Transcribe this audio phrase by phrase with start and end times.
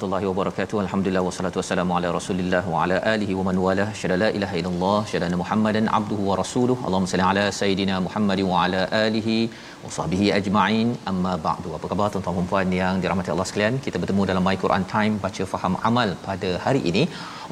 [0.00, 0.76] Warahmatullahi wabarakatuh.
[0.82, 3.86] Alhamdulillah wassalatu wassalamu ala Rasulillah wa ala alihi wa man walah.
[4.00, 6.76] Syada la ilaha illallah, syada Muhammadan abduhu wa rasuluh.
[6.86, 9.36] Allahumma salli ala sayidina Muhammad wa ala alihi
[9.84, 10.88] wa sahbihi ajma'in.
[11.12, 11.76] Amma ba'du.
[11.78, 13.76] Apa khabar tuan-tuan dan puan yang dirahmati Allah sekalian?
[13.86, 17.04] Kita bertemu dalam My Quran Time baca faham amal pada hari ini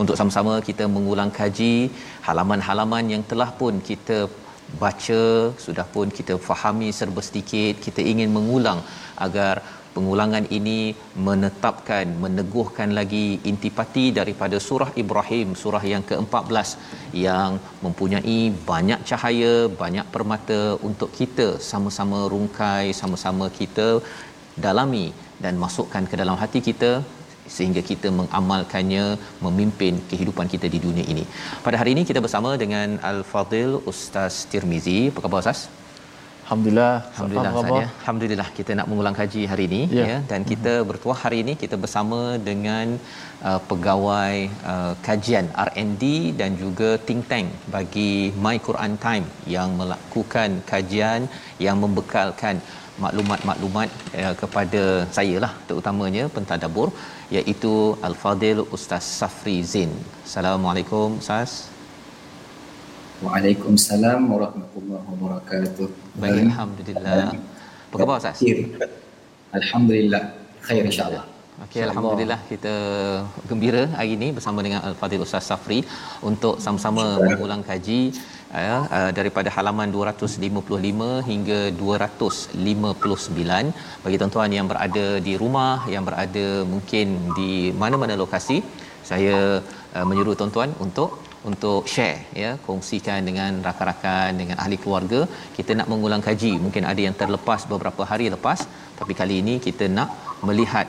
[0.02, 1.74] untuk sama-sama kita mengulang kaji
[2.28, 4.18] halaman-halaman yang telah pun kita
[4.84, 5.22] baca,
[5.66, 7.74] sudah pun kita fahami serba sedikit.
[7.88, 8.80] Kita ingin mengulang
[9.28, 9.54] agar
[9.96, 10.78] pengulangan ini
[11.26, 16.68] menetapkan meneguhkan lagi intipati daripada surah Ibrahim surah yang ke-14
[17.26, 17.52] yang
[17.84, 18.38] mempunyai
[18.70, 23.88] banyak cahaya banyak permata untuk kita sama-sama rungkai sama-sama kita
[24.66, 25.06] dalami
[25.44, 26.92] dan masukkan ke dalam hati kita
[27.56, 29.04] sehingga kita mengamalkannya
[29.44, 31.24] memimpin kehidupan kita di dunia ini.
[31.66, 34.98] Pada hari ini kita bersama dengan Al-Fadil Ustaz Tirmizi.
[35.10, 35.60] Apa khabar Ustaz?
[36.48, 36.92] Alhamdulillah.
[37.12, 37.80] Alhamdulillah saja.
[38.00, 40.04] Alhamdulillah kita nak mengulang kaji hari ini Ya.
[40.10, 42.86] ya dan kita bertuah hari ini kita bersama dengan
[43.48, 44.36] uh, pegawai
[44.72, 46.04] uh, kajian R&D
[46.40, 48.12] dan juga think tank bagi
[48.46, 49.26] My Quran Time
[49.56, 51.28] yang melakukan kajian
[51.66, 52.56] yang membekalkan
[53.04, 53.88] maklumat-maklumat
[54.22, 54.82] uh, kepada
[55.18, 56.88] saya lah terutamanya pentadabbur
[57.38, 57.74] iaitu
[58.08, 59.92] Al-Fadil Ustaz Safri Zain.
[60.28, 61.52] Assalamualaikum Ustaz.
[63.26, 65.86] Waalaikumsalam warahmatullahi wabarakatuh.
[66.22, 67.22] Baik alhamdulillah.
[67.86, 68.38] Apa khabar Ustaz?
[69.58, 70.22] Alhamdulillah.
[70.66, 71.24] Khair insya-Allah.
[71.64, 72.74] Okey alhamdulillah kita
[73.50, 75.78] gembira hari ini bersama dengan Al-Fadhil Ustaz Safri
[76.30, 78.00] untuk sama-sama mengulang kaji
[78.66, 86.46] ya, uh, daripada halaman 255 hingga 259 bagi tuan-tuan yang berada di rumah yang berada
[86.74, 87.06] mungkin
[87.38, 87.50] di
[87.82, 88.58] mana-mana lokasi
[89.10, 89.38] saya
[89.96, 91.10] uh, menyuruh tuan-tuan untuk
[91.50, 95.20] untuk share ya kongsikan dengan rakan-rakan dengan ahli keluarga.
[95.56, 96.52] Kita nak mengulang kaji.
[96.64, 98.62] Mungkin ada yang terlepas beberapa hari lepas
[99.00, 100.10] tapi kali ini kita nak
[100.48, 100.86] melihat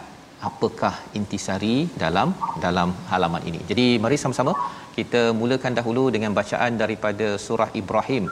[0.49, 2.29] apakah intisari dalam
[2.65, 3.61] dalam halaman ini.
[3.71, 4.53] Jadi mari sama-sama
[4.97, 8.23] kita mulakan dahulu dengan bacaan daripada surah Ibrahim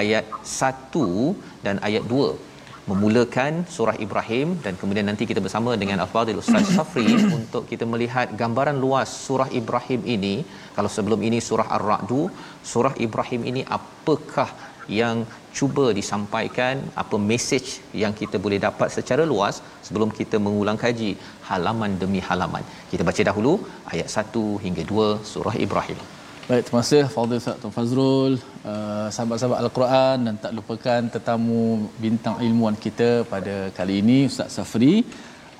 [0.00, 0.24] ayat
[0.56, 2.52] 1 dan ayat 2
[2.90, 7.08] memulakan surah Ibrahim dan kemudian nanti kita bersama dengan Al-Fadhil Ustaz Safri
[7.38, 10.34] untuk kita melihat gambaran luas surah Ibrahim ini
[10.76, 12.12] kalau sebelum ini surah Ar-Ra'd
[12.72, 14.48] surah Ibrahim ini apakah
[15.00, 15.18] yang
[15.58, 17.66] cuba disampaikan apa mesej
[18.02, 21.10] yang kita boleh dapat secara luas sebelum kita mengulang kaji
[21.48, 22.64] halaman demi halaman.
[22.90, 23.54] Kita baca dahulu
[23.92, 26.00] ayat 1 hingga 2 surah Ibrahim.
[26.48, 28.32] Baik, terima kasih Fadil Tuan Fazrul,
[28.70, 34.94] uh, sahabat-sahabat Al-Quran dan tak lupakan tetamu bintang ilmuwan kita pada kali ini Ustaz Safri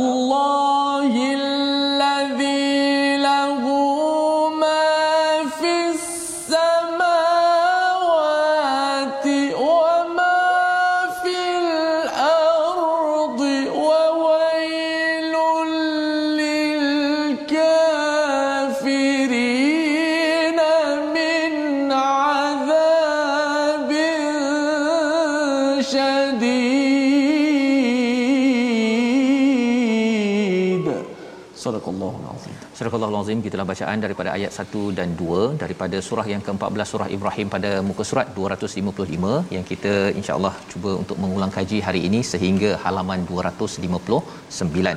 [32.82, 37.70] Astagfirullahalazim gitulah bacaan daripada ayat 1 dan 2 daripada surah yang ke-14 surah Ibrahim pada
[37.88, 44.96] muka surat 255 yang kita insyaallah cuba untuk mengulang kaji hari ini sehingga halaman 259.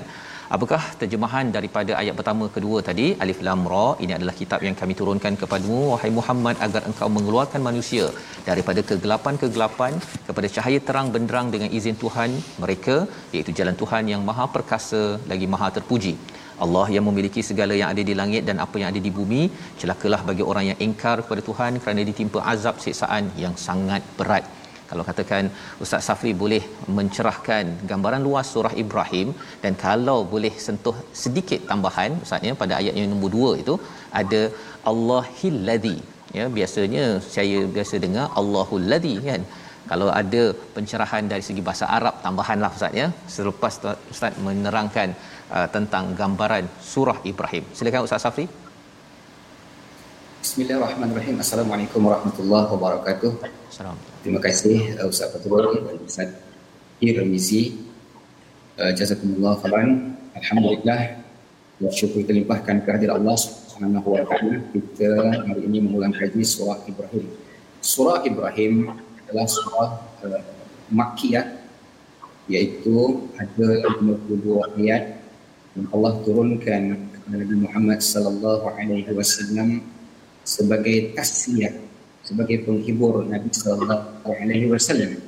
[0.55, 4.93] Apakah terjemahan daripada ayat pertama kedua tadi Alif Lam Ra ini adalah kitab yang kami
[4.99, 8.05] turunkan kepadamu wahai Muhammad agar engkau mengeluarkan manusia
[8.49, 9.93] daripada kegelapan-kegelapan
[10.29, 12.33] kepada cahaya terang benderang dengan izin Tuhan
[12.63, 12.97] mereka
[13.35, 15.03] iaitu jalan Tuhan yang maha perkasa
[15.33, 16.15] lagi maha terpuji
[16.63, 19.41] Allah yang memiliki segala yang ada di langit dan apa yang ada di bumi.
[19.81, 24.45] Celakalah bagi orang yang ingkar kepada Tuhan kerana ditimpa azab siksaan yang sangat berat.
[24.89, 25.43] Kalau katakan
[25.83, 26.61] Ustaz Safri boleh
[26.97, 29.29] mencerahkan gambaran luas surah Ibrahim
[29.63, 33.75] dan kalau boleh sentuh sedikit tambahan Ustaz ya pada ayat yang nombor 2 itu
[34.21, 34.41] ada
[34.91, 35.97] Allahil ladzi
[36.37, 37.05] ya biasanya
[37.35, 39.43] saya biasa dengar Allahul ladzi kan?
[39.89, 40.43] Kalau ada
[40.75, 43.73] pencerahan dari segi bahasa Arab tambahanlah Ustaz ya selepas
[44.13, 45.09] Ustaz menerangkan
[45.51, 48.47] uh, tentang gambaran surah Ibrahim silakan Ustaz Safri
[50.45, 51.41] Bismillahirrahmanirrahim.
[51.41, 53.49] Assalamualaikum warahmatullahi wabarakatuh.
[53.73, 53.97] Salam.
[54.21, 56.37] Terima kasih uh, Ustaz Fatul dan Ustaz
[57.01, 57.81] Irmizi.
[58.77, 60.13] Uh, jazakumullah khairan.
[60.37, 61.17] Alhamdulillah.
[61.81, 64.61] Bersyukur kita limpahkan kehadiran Allah Subhanahu wa taala.
[64.69, 67.25] Kita hari ini mengulang kaji surah Ibrahim.
[67.81, 69.89] Surah Ibrahim adalah surah
[70.29, 70.45] uh,
[70.93, 71.57] Makkiyah
[72.53, 75.24] iaitu ada 52 ayat
[75.75, 76.81] yang Allah turunkan
[77.11, 79.83] kepada Nabi Muhammad sallallahu alaihi wasallam
[80.47, 81.85] sebagai tasliyah
[82.25, 85.21] sebagai penghibur Nabi sallallahu alaihi wasallam.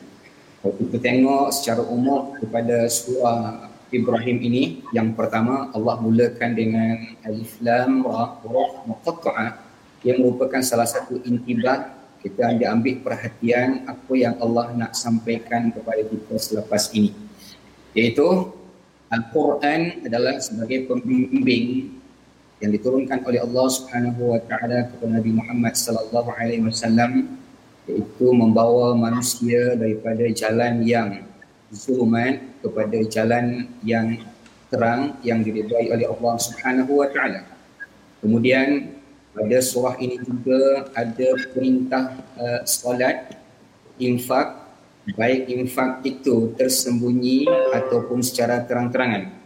[0.58, 7.56] Kalau kita tengok secara umum kepada surah Ibrahim ini yang pertama Allah mulakan dengan alif
[7.64, 9.64] lam ra huruf muqatta'ah
[10.04, 16.04] yang merupakan salah satu intibah kita ambil ambil perhatian apa yang Allah nak sampaikan kepada
[16.04, 17.14] kita selepas ini
[17.96, 18.52] iaitu
[19.08, 21.96] Al-Quran adalah sebagai pembimbing
[22.60, 27.40] yang diturunkan oleh Allah Subhanahu wa taala kepada Nabi Muhammad sallallahu alaihi wasallam
[27.88, 31.24] iaitu membawa manusia daripada jalan yang
[31.72, 34.20] zulumat kepada jalan yang
[34.68, 37.48] terang yang diridai oleh Allah Subhanahu wa taala.
[38.20, 38.92] Kemudian
[39.32, 43.40] pada surah ini juga ada perintah uh, solat
[44.02, 44.67] infak
[45.16, 49.38] baik infak itu tersembunyi ataupun secara terang-terangan.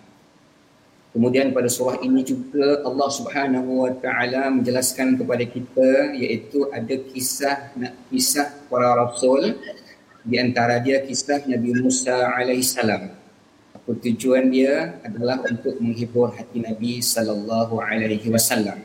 [1.12, 7.76] Kemudian pada surah ini juga Allah Subhanahu wa taala menjelaskan kepada kita iaitu ada kisah
[8.08, 9.60] kisah para rasul
[10.24, 13.20] di antara dia kisah Nabi Musa alaihissalam.
[13.92, 18.80] Tujuan dia adalah untuk menghibur hati Nabi sallallahu alaihi wasallam.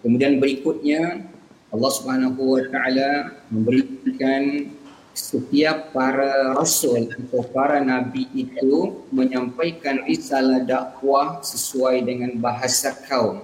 [0.00, 1.20] Kemudian berikutnya
[1.68, 4.72] Allah Subhanahu wa taala memberikan
[5.18, 13.42] setiap para rasul atau para nabi itu menyampaikan risalah dakwah sesuai dengan bahasa kaum.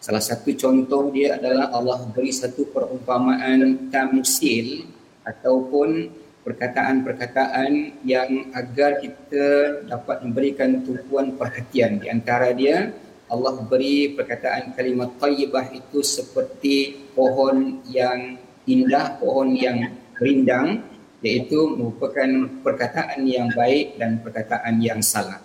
[0.00, 4.88] Salah satu contoh dia adalah Allah beri satu perumpamaan tamsil
[5.22, 6.10] ataupun
[6.42, 9.46] perkataan-perkataan yang agar kita
[9.86, 12.02] dapat memberikan tumpuan perhatian.
[12.02, 12.90] Di antara dia
[13.30, 19.86] Allah beri perkataan kalimat tayyibah itu seperti pohon yang indah, pohon yang
[20.18, 20.91] rindang
[21.22, 22.28] iaitu merupakan
[22.66, 25.38] perkataan yang baik dan perkataan yang salah.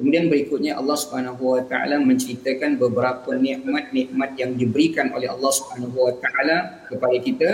[0.00, 6.14] Kemudian berikutnya Allah Subhanahu wa taala menceritakan beberapa nikmat-nikmat yang diberikan oleh Allah Subhanahu wa
[6.16, 7.50] taala kepada kita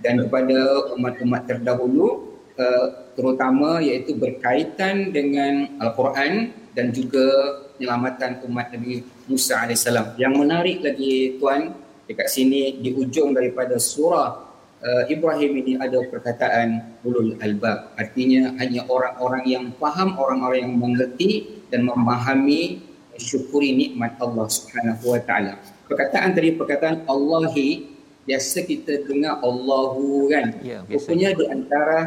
[0.00, 7.28] dan kepada umat-umat terdahulu uh, terutama iaitu berkaitan dengan Al-Quran dan juga
[7.76, 9.84] penyelamatan umat Nabi Musa AS.
[10.16, 11.76] Yang menarik lagi tuan
[12.08, 14.51] dekat sini di ujung daripada surah
[14.82, 17.94] uh, Ibrahim ini ada perkataan ulul albab.
[17.96, 22.82] Artinya hanya orang-orang yang faham orang-orang yang mengerti dan memahami
[23.16, 25.58] syukuri nikmat Allah Subhanahu wa taala.
[25.86, 27.92] Perkataan tadi perkataan Allahi
[28.26, 30.58] biasa kita dengar Allahu kan?
[30.62, 31.98] Ya, rupanya di antara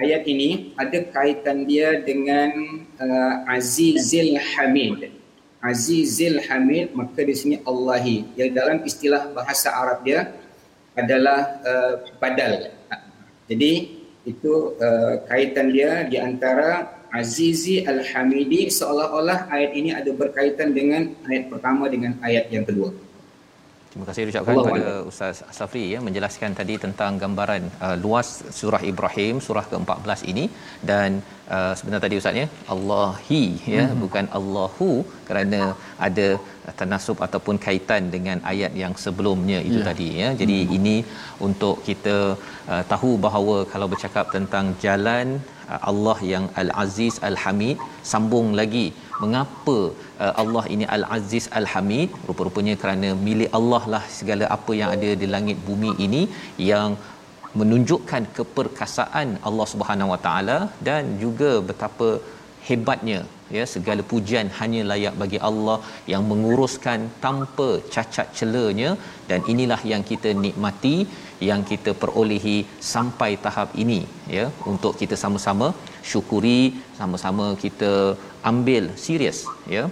[0.00, 2.50] ayat ini ada kaitan dia dengan
[2.98, 5.12] uh, Azizil Hamid.
[5.64, 8.28] Azizil Hamid maka di sini Allahi.
[8.36, 10.30] Yang dalam istilah bahasa Arab dia
[10.94, 12.70] adalah uh, badal.
[13.50, 13.72] Jadi
[14.24, 21.46] itu uh, kaitan dia di antara Azizi Al-Hamidi seolah-olah ayat ini ada berkaitan dengan ayat
[21.46, 22.90] pertama dengan ayat yang kedua.
[23.94, 29.34] Terima kasih ucapkan kepada Ustaz Safri ya menjelaskan tadi tentang gambaran uh, luas surah Ibrahim
[29.46, 30.44] surah ke-14 ini
[30.90, 31.10] dan
[31.56, 34.00] uh, sebentar tadi ustaz ya Allahi ya hmm.
[34.04, 34.90] bukan Allahu
[35.28, 35.60] kerana
[36.08, 36.26] ada
[36.80, 39.88] tanasub ataupun kaitan dengan ayat yang sebelumnya itu yeah.
[39.90, 40.28] tadi ya.
[40.42, 40.76] Jadi hmm.
[40.78, 40.96] ini
[41.48, 42.16] untuk kita
[42.72, 45.38] uh, tahu bahawa kalau bercakap tentang jalan
[45.70, 47.78] uh, Allah yang Al-Aziz Al-Hamid
[48.12, 48.86] sambung lagi
[49.22, 49.78] mengapa
[50.24, 52.10] uh, Allah ini Al-Aziz Al-Hamid.
[52.28, 56.22] Rupa-rupanya kerana milik Allah lah segala apa yang ada di langit bumi ini
[56.70, 56.90] yang
[57.60, 62.08] menunjukkan keperkasaan Allah Subhanahu Wa Taala dan juga betapa
[62.68, 63.18] hebatnya
[63.56, 65.78] ya segala pujian hanya layak bagi Allah
[66.12, 68.92] yang menguruskan tanpa cacat celanya.
[69.30, 70.96] Dan inilah yang kita nikmati
[71.48, 72.56] yang kita perolehi
[72.92, 74.00] sampai tahap ini
[74.36, 75.68] ya untuk kita sama-sama
[76.10, 76.60] syukuri
[77.00, 77.92] sama-sama kita
[78.50, 79.38] ambil serius
[79.76, 79.84] ya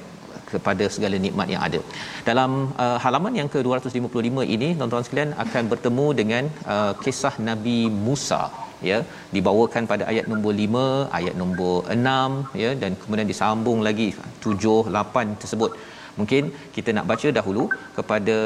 [0.55, 1.81] kepada segala nikmat yang ada.
[2.29, 2.51] Dalam
[2.85, 6.45] uh, halaman yang ke-255 ini tuan-tuan sekalian akan bertemu dengan
[6.75, 7.79] uh, kisah Nabi
[8.09, 8.43] Musa
[8.91, 8.99] ya
[9.35, 10.85] dibawakan pada ayat nombor 5,
[11.19, 14.09] ayat nombor 6 ya dan kemudian disambung lagi
[14.45, 15.73] 7, 8 tersebut.
[16.19, 16.43] Mungkin
[16.77, 17.65] kita nak baca dahulu
[17.99, 18.37] kepada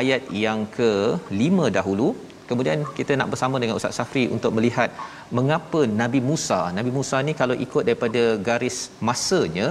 [0.00, 2.08] ayat yang ke-5 dahulu
[2.50, 4.90] Kemudian kita nak bersama dengan Ustaz Safri untuk melihat
[5.38, 8.76] mengapa Nabi Musa, Nabi Musa ni kalau ikut daripada garis
[9.08, 9.66] masanya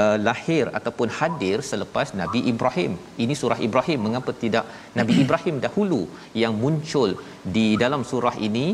[0.00, 2.92] uh, lahir ataupun hadir selepas Nabi Ibrahim.
[3.24, 3.98] Ini surah Ibrahim.
[4.06, 4.66] Mengapa tidak
[4.98, 6.02] Nabi Ibrahim dahulu
[6.42, 7.12] yang muncul
[7.56, 8.66] di dalam surah ini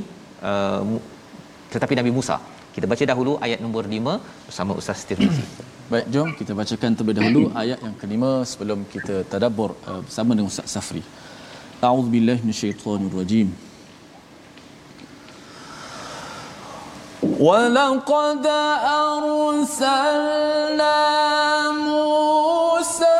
[0.50, 0.82] uh,
[1.74, 2.38] tetapi Nabi Musa.
[2.74, 5.44] Kita baca dahulu ayat nombor 5 bersama Ustaz Tirmizi.
[5.92, 10.50] Baik, jom kita bacakan terlebih dahulu ayat yang kelima sebelum kita tadabbur uh, bersama dengan
[10.52, 11.02] Ustaz Safri.
[11.88, 13.69] A'udzubillahi minasyaitonirrajim.
[17.39, 18.47] ولقد
[19.65, 20.95] أرسلنا
[21.71, 23.19] موسى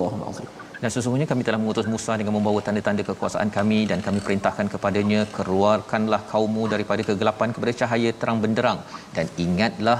[0.00, 0.48] Sadaqallahul azim.
[0.82, 5.20] Dan sesungguhnya kami telah mengutus Musa dengan membawa tanda-tanda kekuasaan kami dan kami perintahkan kepadanya
[5.36, 8.78] keluarkanlah kaummu daripada kegelapan kepada cahaya terang benderang
[9.16, 9.98] dan ingatlah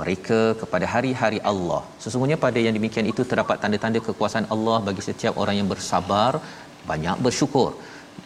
[0.00, 1.80] mereka kepada hari-hari Allah.
[2.02, 6.32] Sesungguhnya pada yang demikian itu terdapat tanda-tanda kekuasaan Allah bagi setiap orang yang bersabar,
[6.90, 7.70] banyak bersyukur.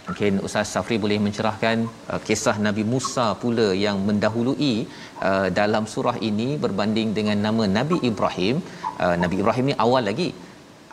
[0.08, 1.76] Mungkin Ustaz Safri boleh mencerahkan
[2.12, 4.74] uh, kisah Nabi Musa pula yang mendahului
[5.28, 8.58] uh, dalam surah ini berbanding dengan nama Nabi Ibrahim.
[9.04, 10.28] Uh, Nabi Ibrahim ni awal lagi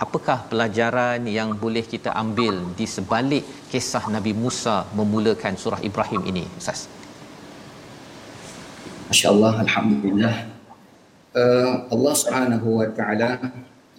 [0.02, 6.44] apakah pelajaran yang boleh kita ambil di sebalik kisah Nabi Musa memulakan surah Ibrahim ini
[6.58, 6.90] Ustaz?
[9.14, 10.36] Masya-Allah alhamdulillah.
[11.32, 13.30] Uh, Allah Subhanahu wa taala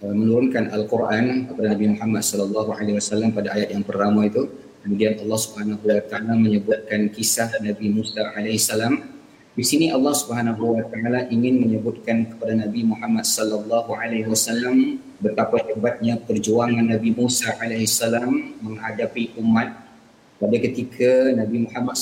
[0.03, 4.43] uh, menurunkan al-Quran kepada Nabi Muhammad sallallahu alaihi wasallam pada ayat yang pertama itu.
[4.83, 8.99] Kemudian Allah Subhanahu wa taala menyebutkan kisah Nabi Musa alaihi salam.
[9.53, 15.55] Di sini Allah Subhanahu wa taala ingin menyebutkan kepada Nabi Muhammad sallallahu alaihi wasallam betapa
[15.63, 19.71] hebatnya perjuangan Nabi Musa alaihissalam menghadapi umat
[20.35, 21.95] pada ketika Nabi Muhammad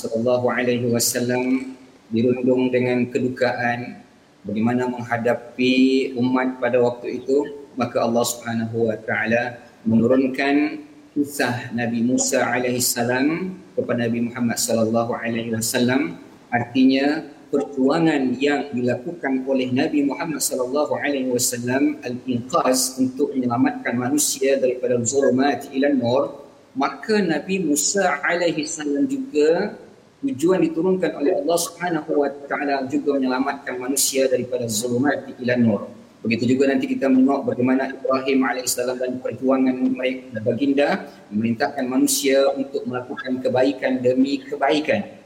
[0.50, 1.78] alaihi wasallam
[2.10, 4.02] dirundung dengan kedukaan
[4.42, 5.74] bagaimana menghadapi
[6.18, 10.82] umat pada waktu itu maka Allah Subhanahu wa taala menurunkan
[11.14, 16.20] kisah Nabi Musa alaihissalam kepada Nabi Muhammad sallallahu alaihi wasallam.
[16.52, 24.96] Artinya perjuangan yang dilakukan oleh Nabi Muhammad sallallahu alaihi wasallam al-inqaz untuk menyelamatkan manusia daripada
[25.04, 26.24] zulumat ila nur
[26.72, 29.76] maka Nabi Musa alaihi salam juga
[30.24, 35.92] tujuan diturunkan oleh Allah Subhanahu wa taala juga menyelamatkan manusia daripada zulumat ila nur
[36.24, 40.90] begitu juga nanti kita menengok bagaimana Ibrahim alaihissalam dan perjuangan mereka baginda
[41.34, 45.18] memerintahkan manusia untuk melakukan kebaikan demi kebaikan.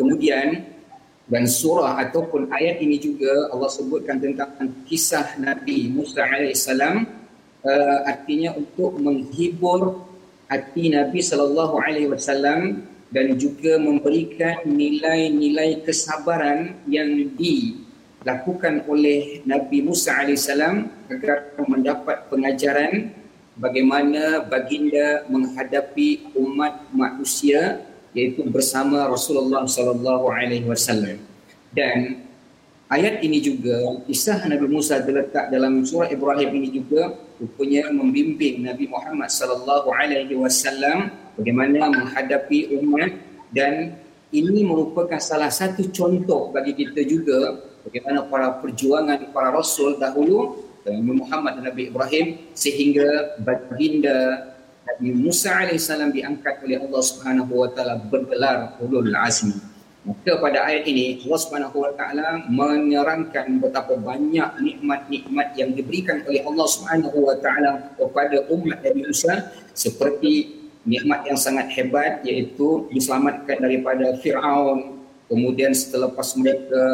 [0.00, 0.77] Kemudian
[1.28, 4.48] dan surah ataupun ayat ini juga Allah sebutkan tentang
[4.88, 7.04] kisah Nabi Musa alaihissalam
[7.68, 10.08] uh, artinya untuk menghibur
[10.48, 20.16] hati Nabi sallallahu alaihi wasallam dan juga memberikan nilai-nilai kesabaran yang dilakukan oleh Nabi Musa
[20.24, 23.12] alaihissalam agar mendapat pengajaran
[23.60, 27.84] bagaimana baginda menghadapi umat manusia
[28.16, 31.20] iaitu bersama Rasulullah sallallahu alaihi wasallam.
[31.72, 32.24] Dan
[32.88, 38.88] ayat ini juga kisah Nabi Musa terletak dalam surah Ibrahim ini juga rupanya membimbing Nabi
[38.88, 43.14] Muhammad sallallahu alaihi wasallam bagaimana menghadapi umat
[43.52, 43.94] dan
[44.32, 51.12] ini merupakan salah satu contoh bagi kita juga bagaimana para perjuangan para rasul dahulu Nabi
[51.20, 54.48] Muhammad dan Nabi Ibrahim sehingga baginda
[54.88, 59.60] Nabi Musa alaihissalam diangkat oleh Allah Subhanahu wa taala bergelar ulul azmi.
[60.08, 66.40] Maka pada ayat ini Allah Subhanahu wa taala menyerangkan betapa banyak nikmat-nikmat yang diberikan oleh
[66.40, 70.56] Allah Subhanahu wa taala kepada umat Nabi Musa seperti
[70.88, 76.08] nikmat yang sangat hebat iaitu diselamatkan daripada Firaun kemudian setelah
[76.40, 76.84] mereka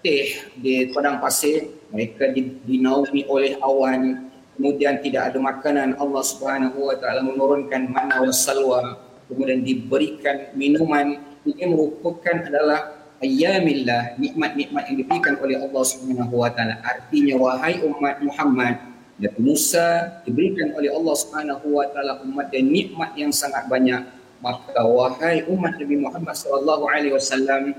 [0.00, 2.32] teh di padang pasir mereka
[2.64, 8.98] dinaungi oleh awan kemudian tidak ada makanan Allah Subhanahu wa taala menurunkan mana wa salwa
[9.26, 16.80] kemudian diberikan minuman ini merupakan adalah ayyamillah nikmat-nikmat yang diberikan oleh Allah Subhanahu wa taala.
[16.84, 18.74] Artinya wahai umat Muhammad
[19.20, 24.02] Nabi Musa diberikan oleh Allah Subhanahu wa taala umat dan nikmat yang sangat banyak.
[24.44, 27.72] Maka wahai umat Nabi Muhammad sallallahu alaihi wasallam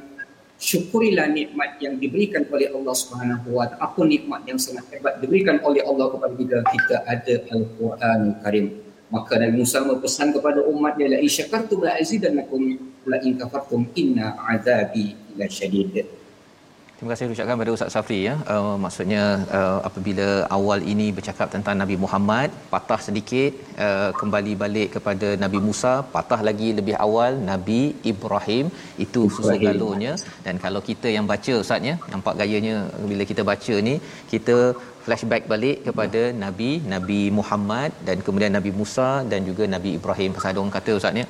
[0.56, 3.92] syukurilah nikmat yang diberikan oleh Allah Subhanahu wa taala.
[3.92, 6.58] Apa nikmat yang sangat hebat diberikan oleh Allah kepada kita?
[6.64, 8.66] Kita ada Al-Quran Karim.
[9.14, 12.62] Maka Nabi Musa berpesan kepada umat dia la isyakartum la azidannakum
[13.06, 16.25] la in kafartum inna azabi la syadid.
[16.98, 18.34] Terima kasih ucapkan pada Ustaz Safri ya.
[18.52, 19.24] Uh, maksudnya
[19.58, 20.28] uh, apabila
[20.58, 23.52] awal ini bercakap tentang Nabi Muhammad, patah sedikit
[23.86, 27.82] uh, kembali balik kepada Nabi Musa, patah lagi lebih awal Nabi
[28.12, 28.72] Ibrahim.
[29.06, 30.14] Itu susu galurnya
[30.46, 32.76] dan kalau kita yang baca Ustaz ya, nampak gayanya
[33.12, 33.96] bila kita baca ni,
[34.34, 34.58] kita
[35.06, 40.32] flashback balik kepada Nabi Nabi Muhammad dan kemudian Nabi Musa dan juga Nabi Ibrahim.
[40.38, 41.28] Pasal ada orang kata Ustaz ya,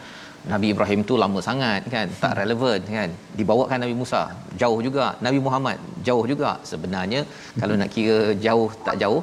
[0.54, 2.40] Nabi Ibrahim tu lama sangat kan tak hmm.
[2.40, 3.10] relevan kan.
[3.40, 4.22] Dibawakan Nabi Musa
[4.62, 5.06] jauh juga.
[5.26, 5.78] Nabi Muhammad
[6.08, 6.52] jauh juga.
[6.72, 7.22] Sebenarnya
[7.62, 9.22] kalau nak kira jauh tak jauh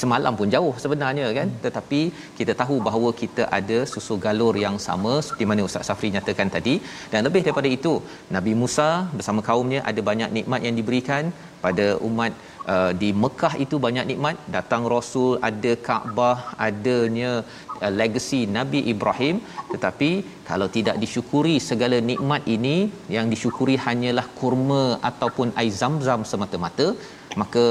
[0.00, 1.48] semalam pun jauh sebenarnya kan.
[1.50, 1.60] Hmm.
[1.64, 2.00] tetapi
[2.38, 6.74] kita tahu bahawa kita ada susu galur yang sama seperti mana Ustaz Safri nyatakan tadi.
[7.12, 7.94] Dan lebih daripada itu
[8.36, 11.24] Nabi Musa bersama kaumnya ada banyak nikmat yang diberikan.
[11.62, 12.32] Pada umat
[12.72, 14.36] uh, di Mekah itu banyak nikmat.
[14.56, 17.32] Datang rasul ada Kaabah adanya
[18.00, 19.36] legacy Nabi Ibrahim
[19.74, 20.10] tetapi
[20.48, 22.76] kalau tidak disyukuri segala nikmat ini
[23.16, 26.88] yang disyukuri hanyalah kurma ataupun air zam-zam semata-mata
[27.42, 27.66] maka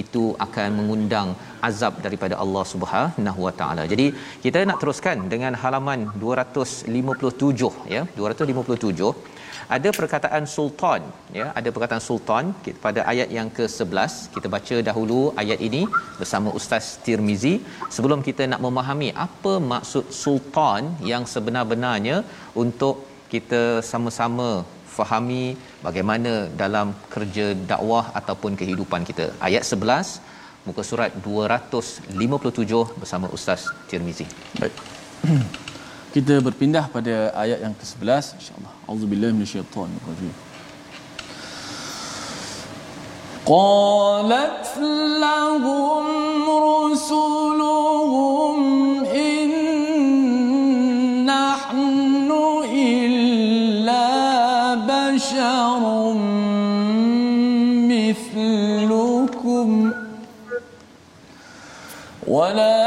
[0.00, 1.28] itu akan mengundang
[1.68, 3.84] azab daripada Allah Subhanahu Wa Taala.
[3.92, 4.06] Jadi
[4.44, 9.39] kita nak teruskan dengan halaman 257 ya 257
[9.76, 11.00] ada perkataan sultan
[11.38, 11.46] ya.
[11.58, 12.44] Ada perkataan sultan
[12.84, 15.82] pada ayat yang ke-11 kita baca dahulu ayat ini
[16.20, 17.54] bersama ustaz Tirmizi.
[17.96, 22.18] Sebelum kita nak memahami apa maksud sultan yang sebenar-benarnya
[22.64, 22.96] untuk
[23.34, 24.50] kita sama-sama
[24.96, 25.44] fahami
[25.86, 29.28] bagaimana dalam kerja dakwah ataupun kehidupan kita.
[29.48, 30.28] Ayat 11
[30.68, 34.28] muka surat 257 bersama ustaz Tirmizi.
[34.60, 34.76] Baik
[36.15, 40.31] kita berpindah pada ayat yang ke-11 insyaallah auzubillahi minasyaitanir rajim
[43.43, 44.67] qalat
[45.25, 46.07] lahum
[46.67, 48.55] rusuluhum
[49.11, 49.51] in
[51.27, 54.07] nahnu illa
[54.87, 56.19] basharum
[57.91, 59.69] mithlukum
[62.25, 62.78] ولكن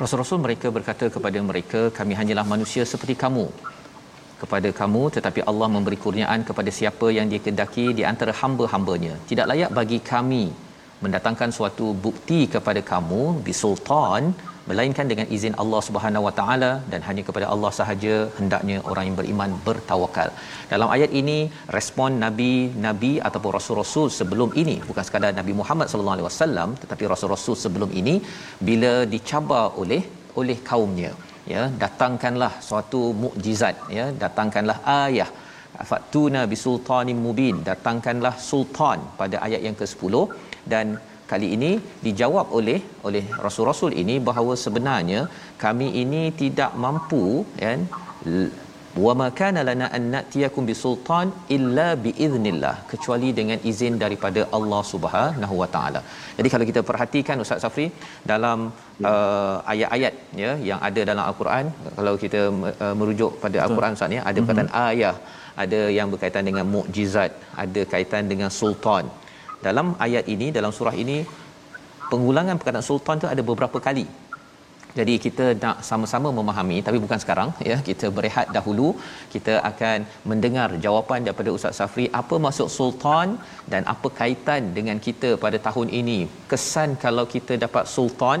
[0.00, 3.52] Rasul-rasul mereka berkata kepada mereka kami hanyalah manusia seperti kamu
[4.42, 9.48] kepada kamu tetapi Allah memberi kurniaan kepada siapa yang dia kedaki di antara hamba-hambanya tidak
[9.52, 10.44] layak bagi kami
[11.04, 14.22] mendatangkan suatu bukti kepada kamu bisultan
[14.70, 19.16] melainkan dengan izin Allah Subhanahu Wa Taala dan hanya kepada Allah sahaja hendaknya orang yang
[19.20, 20.28] beriman bertawakal.
[20.72, 21.38] Dalam ayat ini
[21.78, 27.56] respon nabi-nabi ataupun rasul-rasul sebelum ini bukan sekadar Nabi Muhammad sallallahu alaihi wasallam tetapi rasul-rasul
[27.64, 28.14] sebelum ini
[28.70, 30.02] bila dicabar oleh
[30.40, 31.12] oleh kaumnya
[31.52, 35.30] ya datangkanlah suatu mukjizat ya datangkanlah ayah.
[35.90, 37.56] Fatuna bisultanin mubin.
[37.68, 40.14] Datangkanlah sultan pada ayat yang ke-10
[40.72, 40.86] dan
[41.30, 41.70] kali ini
[42.06, 45.20] dijawab oleh oleh rasul-rasul ini bahawa sebenarnya
[45.64, 47.24] kami ini tidak mampu
[47.62, 47.80] kan
[49.04, 51.26] wa ma kana lana an natiyakum bisultan
[51.56, 56.00] illa biiznillah kecuali dengan izin daripada Allah Subhanahu wa taala.
[56.38, 57.86] Jadi kalau kita perhatikan Ustaz Safri
[58.32, 58.58] dalam
[59.10, 61.66] uh, ayat-ayat ya yang ada dalam al-Quran
[61.98, 62.40] kalau kita
[62.84, 64.90] uh, merujuk pada al-Quran Ustaz ya ada perkataan mm-hmm.
[64.92, 65.14] ayah,
[65.64, 67.32] ada yang berkaitan dengan mukjizat,
[67.64, 69.06] ada kaitan dengan sultan.
[69.66, 71.18] Dalam ayat ini dalam surah ini
[72.10, 74.06] pengulangan perkataan sultan tu ada beberapa kali
[74.98, 77.76] jadi kita nak sama-sama memahami tapi bukan sekarang ya.
[77.88, 78.88] Kita berehat dahulu.
[79.34, 79.98] Kita akan
[80.30, 82.06] mendengar jawapan daripada Ustaz Safri.
[82.20, 83.28] Apa maksud sultan
[83.72, 86.18] dan apa kaitan dengan kita pada tahun ini?
[86.52, 88.40] Kesan kalau kita dapat sultan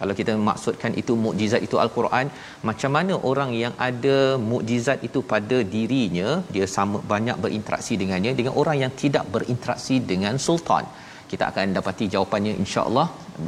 [0.00, 2.26] kalau kita maksudkan itu mukjizat itu al-Quran
[2.68, 4.18] macam mana orang yang ada
[4.50, 10.36] mukjizat itu pada dirinya dia sama banyak berinteraksi dengannya dengan orang yang tidak berinteraksi dengan
[10.46, 10.86] sultan?
[11.30, 13.06] Kita akan dapati jawapannya insya-Allah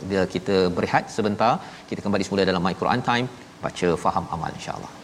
[0.09, 1.53] bila kita berehat sebentar
[1.91, 3.29] kita kembali semula dalam my Quran time.
[3.65, 5.00] Baca faham amal insya-Allah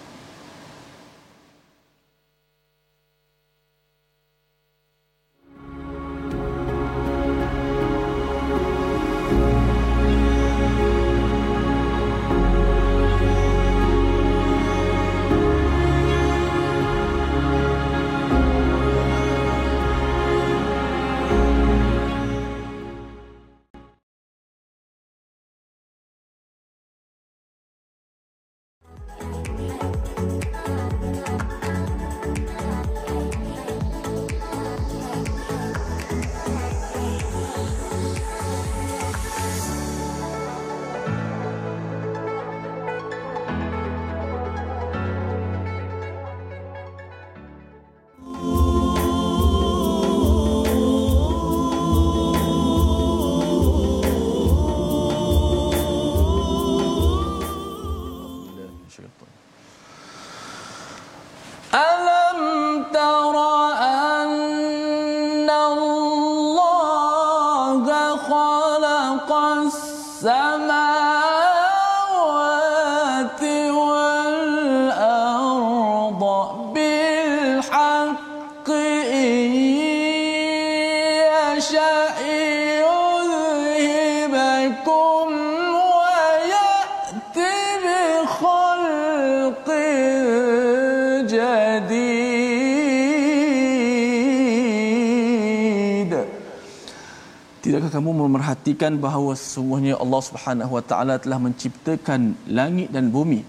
[98.67, 103.47] memerhatikan bahawa sesungguhnya Allah Subhanahu Wa Taala telah menciptakan langit dan bumi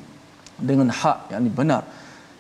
[0.61, 1.81] dengan hak yang benar.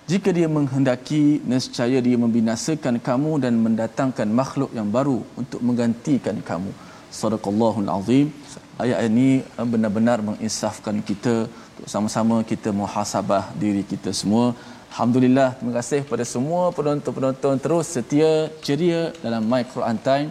[0.05, 6.69] Jika dia menghendaki nescaya dia membinasakan kamu dan mendatangkan makhluk yang baru untuk menggantikan kamu.
[7.09, 8.29] Sadaqallahul azim.
[8.77, 9.41] Ayat ini
[9.73, 14.53] benar-benar menginsafkan kita untuk sama-sama kita muhasabah diri kita semua.
[14.93, 20.29] Alhamdulillah, terima kasih kepada semua penonton-penonton terus setia ceria dalam My Quran Time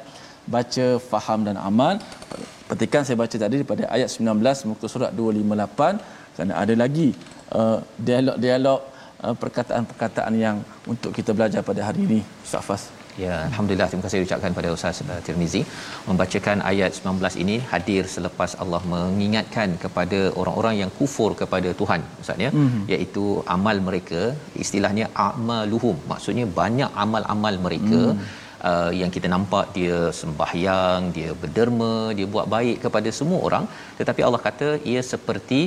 [0.54, 1.94] baca faham dan amal.
[2.70, 7.08] Petikan saya baca tadi daripada ayat 19 muka surat 258 kerana ada lagi
[7.58, 7.78] uh,
[8.08, 8.80] dialog-dialog
[9.24, 10.56] uh, perkataan-perkataan yang
[10.92, 12.84] untuk kita belajar pada hari ini Ustaz
[13.24, 13.86] Ya, alhamdulillah.
[13.90, 15.60] Terima kasih ucapkan pada Ustaz uh, Tirmizi.
[16.08, 22.44] Membacakan ayat 19 ini hadir selepas Allah mengingatkan kepada orang-orang yang kufur kepada Tuhan Ustaz
[22.44, 22.82] ya, mm-hmm.
[22.92, 23.24] iaitu
[23.56, 24.22] amal mereka
[24.64, 25.96] istilahnya amaluhum.
[26.12, 32.46] Maksudnya banyak amal-amal mereka mm uh, yang kita nampak dia sembahyang, dia berderma, dia buat
[32.56, 33.64] baik kepada semua orang,
[33.98, 35.60] tetapi Allah kata ia seperti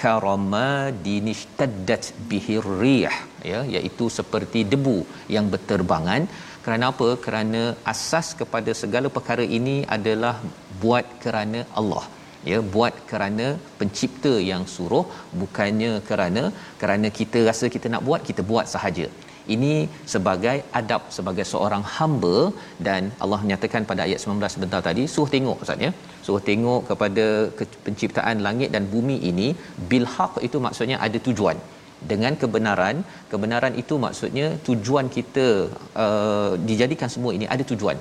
[0.00, 0.66] karama
[1.06, 3.14] dinishtaddat bihir rih
[3.52, 4.98] ya iaitu seperti debu
[5.36, 6.24] yang berterbangan.
[6.64, 7.08] Kerana apa?
[7.24, 10.34] Kerana asas kepada segala perkara ini adalah
[10.82, 12.04] buat kerana Allah
[12.50, 13.46] ya buat kerana
[13.78, 15.04] pencipta yang suruh
[15.40, 16.42] bukannya kerana
[16.80, 19.06] kerana kita rasa kita nak buat kita buat sahaja
[19.54, 19.72] ini
[20.12, 22.38] sebagai adab sebagai seorang hamba
[22.86, 25.90] dan Allah menyatakan pada ayat 19 sebentar tadi suruh tengok ustaz ya.
[26.26, 27.26] Suruh tengok kepada
[27.86, 29.48] penciptaan langit dan bumi ini
[29.90, 30.06] bil
[30.48, 31.58] itu maksudnya ada tujuan.
[32.10, 32.96] Dengan kebenaran
[33.32, 35.46] kebenaran itu maksudnya tujuan kita
[36.04, 37.98] uh, dijadikan semua ini ada tujuan.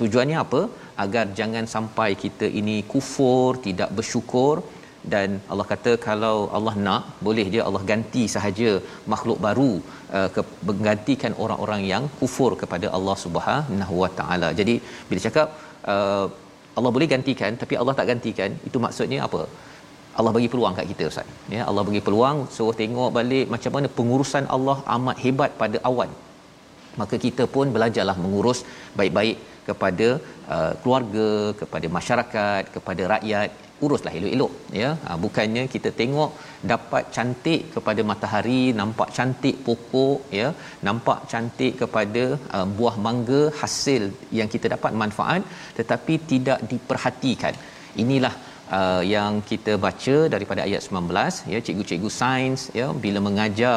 [0.00, 0.60] Tujuannya apa?
[1.04, 4.54] Agar jangan sampai kita ini kufur tidak bersyukur
[5.12, 8.70] dan Allah kata kalau Allah nak boleh dia Allah ganti sahaja
[9.12, 9.72] makhluk baru
[10.16, 14.50] uh, ke, menggantikan orang-orang yang kufur kepada Allah Subhanahu Wa Taala.
[14.60, 14.74] Jadi
[15.10, 15.48] bila cakap
[15.94, 16.26] uh,
[16.78, 19.42] Allah boleh gantikan tapi Allah tak gantikan itu maksudnya apa?
[20.18, 21.30] Allah bagi peluang kat kita ustaz.
[21.54, 26.10] Ya, Allah bagi peluang suruh tengok balik macam mana pengurusan Allah amat hebat pada awan.
[27.00, 28.60] Maka kita pun belajarlah mengurus
[28.98, 29.38] baik-baik
[29.68, 30.08] kepada
[30.54, 31.28] uh, keluarga,
[31.60, 33.50] kepada masyarakat, kepada rakyat
[33.84, 34.90] uruslah elok-elok ya.
[35.04, 36.30] Ha, bukannya kita tengok
[36.72, 40.48] dapat cantik kepada matahari nampak cantik pokok ya.
[40.88, 42.24] Nampak cantik kepada
[42.56, 44.02] uh, buah mangga hasil
[44.38, 45.44] yang kita dapat manfaat
[45.78, 47.56] tetapi tidak diperhatikan.
[48.04, 48.34] Inilah
[48.76, 51.58] Uh, yang kita baca daripada ayat 19 ya.
[51.66, 53.76] Cikgu-cikgu sains ya bila mengajar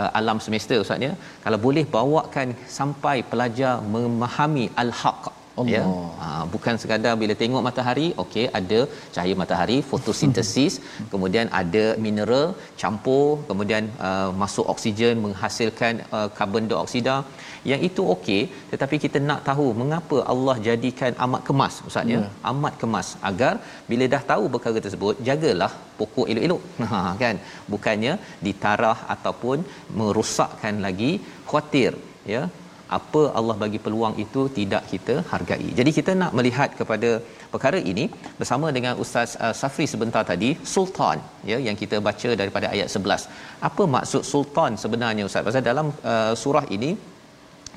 [0.00, 1.12] uh, alam semester ustaz ya.
[1.44, 5.22] Kalau boleh bawakan sampai pelajar memahami al-haq
[5.60, 5.72] Allah.
[5.74, 5.82] ya
[6.22, 8.80] ha, bukan sekadar bila tengok matahari okey ada
[9.14, 11.08] cahaya matahari fotosintesis hmm.
[11.12, 12.46] kemudian ada mineral
[12.82, 17.16] campur kemudian uh, masuk oksigen menghasilkan uh, karbon dioksida.
[17.70, 18.42] Yang itu okey
[18.72, 22.18] tetapi kita nak tahu mengapa Allah jadikan amat kemas ustaz ya?
[22.18, 22.28] Yeah.
[22.50, 23.08] amat kemas.
[23.30, 23.54] Agar
[23.90, 26.62] bila dah tahu perkara tersebut jagalah pokok elok-elok.
[26.92, 27.36] Ha kan?
[27.72, 28.12] Bukannya
[28.46, 29.58] ditarah ataupun
[29.98, 31.10] merosakkan lagi
[31.50, 31.92] khuatir
[32.34, 32.42] ya
[32.98, 35.68] apa Allah bagi peluang itu tidak kita hargai.
[35.78, 37.10] Jadi kita nak melihat kepada
[37.54, 38.04] perkara ini
[38.38, 41.18] bersama dengan Ustaz uh, Safri sebentar tadi sultan
[41.50, 43.28] ya yang kita baca daripada ayat 11.
[43.68, 45.46] Apa maksud sultan sebenarnya Ustaz?
[45.48, 46.90] Pasal dalam uh, surah ini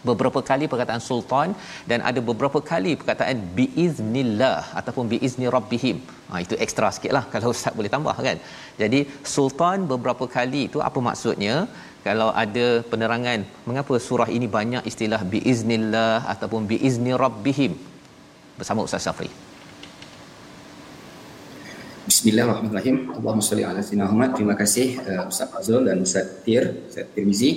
[0.09, 1.49] beberapa kali perkataan sultan
[1.89, 5.99] dan ada beberapa kali perkataan biiznillah ataupun biizni rabbihim.
[6.29, 8.39] Ha itu ekstra sikitlah kalau ustaz boleh tambah kan.
[8.81, 9.01] Jadi
[9.35, 11.55] sultan beberapa kali itu apa maksudnya?
[12.07, 17.75] kalau ada penerangan mengapa surah ini banyak istilah biiznillah ataupun biizni rabbihim
[18.59, 19.29] bersama Ustaz Safri.
[22.09, 22.95] Bismillahirrahmanirrahim.
[23.17, 24.29] Allahumma salli ala sayyidina Muhammad.
[24.37, 27.51] Terima kasih uh, Ustaz Fazrul dan Ustaz Tir, Ustaz Tirmizi.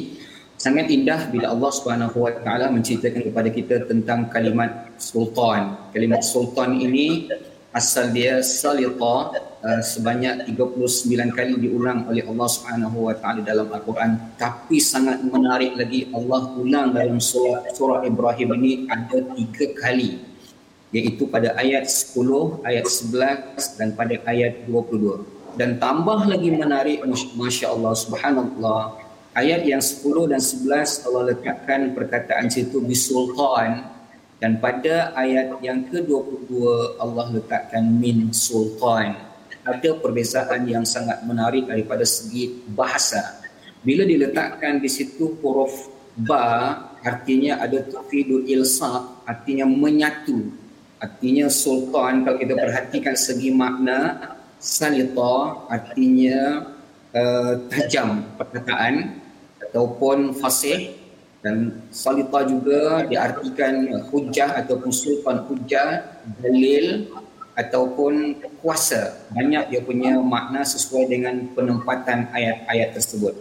[0.63, 5.75] Sangat indah bila Allah Subhanahu wa taala menceritakan kepada kita tentang kalimat sultan.
[5.91, 7.27] Kalimat sultan ini
[7.75, 14.39] asal dia salita uh, sebanyak 39 kali diulang oleh Allah Subhanahu wa taala dalam al-Quran
[14.39, 20.23] tapi sangat menarik lagi Allah ulang dalam surah surah Ibrahim ini ada tiga kali
[20.95, 27.03] iaitu pada ayat 10 ayat 11 dan pada ayat 22 dan tambah lagi menarik
[27.35, 29.02] masya-Allah subhanallah
[29.33, 33.89] ayat yang 10 dan 11 Allah letakkan perkataan situ bisultan
[34.43, 36.51] dan pada ayat yang ke-22
[36.99, 39.15] Allah letakkan min sultan.
[39.63, 43.39] Ada perbezaan yang sangat menarik daripada segi bahasa.
[43.87, 45.87] Bila diletakkan di situ huruf
[46.19, 46.75] ba
[47.07, 50.51] artinya ada tufidul ilsaq artinya menyatu.
[50.99, 56.67] Artinya sultan kalau kita perhatikan segi makna salita artinya
[57.17, 59.21] uh, tajam perkataan
[59.69, 60.97] ataupun fasih
[61.43, 67.11] dan salita juga diartikan hujah ataupun sultan hujah dalil
[67.59, 69.27] ataupun kuasa.
[69.35, 73.35] Banyak dia punya makna sesuai dengan penempatan ayat-ayat tersebut.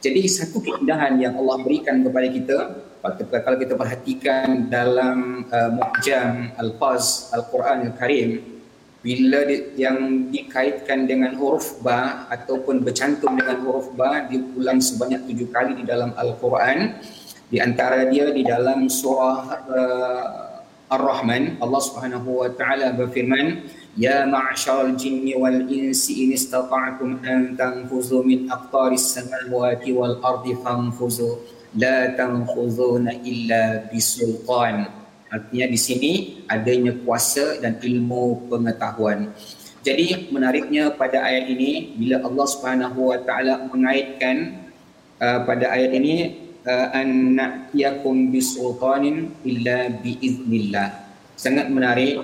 [0.00, 2.58] Jadi satu keindahan yang Allah berikan kepada kita
[3.44, 8.59] kalau kita perhatikan dalam uh, mu'jam al-faz al-Quran al-Karim
[9.00, 15.48] bila di, yang dikaitkan dengan huruf ba ataupun bercantum dengan huruf ba diulang sebanyak tujuh
[15.48, 17.00] kali di dalam al-Quran.
[17.50, 23.66] Di antara dia di dalam surah uh, Ar-Rahman Allah Subhanahu wa taala berfirman
[23.98, 31.40] ya ma'syaral jinni wal insi in istata'tum an tanfuzu min aqtaris samawati wal ardi fanfuzu.
[31.78, 34.99] La tanfuzuna illa bisultan
[35.30, 36.12] artinya di sini
[36.50, 39.30] adanya kuasa dan ilmu pengetahuan
[39.80, 44.68] jadi menariknya pada ayat ini bila Allah Subhanahu wa taala mengaitkan
[45.16, 46.14] uh, pada ayat ini
[46.60, 50.92] Uh, an na'tiyakum bisultanin illa biiznillah.
[51.32, 52.20] Sangat menarik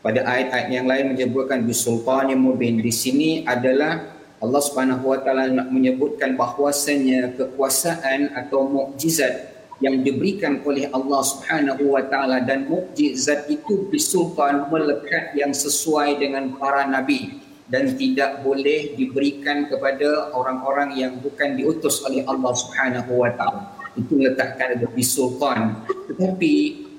[0.00, 2.80] pada ayat-ayat yang lain menyebutkan bisultanin mubin.
[2.80, 10.88] Di sini adalah Allah Subhanahu wa taala menyebutkan bahwasanya kekuasaan atau mukjizat yang diberikan oleh
[10.88, 17.92] Allah Subhanahu wa taala dan mukjizat itu bisultan melekat yang sesuai dengan para nabi dan
[17.98, 23.62] tidak boleh diberikan kepada orang-orang yang bukan diutus oleh Allah Subhanahu wa taala.
[23.96, 26.54] itu meletakkan ada di sultan tetapi